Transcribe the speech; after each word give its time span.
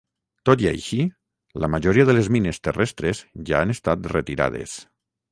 Tot 0.49 0.61
i 0.63 0.67
així, 0.69 0.97
la 1.63 1.67
majoria 1.73 2.05
de 2.09 2.15
les 2.17 2.29
mines 2.35 2.59
terrestres 2.67 3.21
ja 3.51 3.59
han 3.65 3.75
estat 3.75 4.07
retirades. 4.15 4.75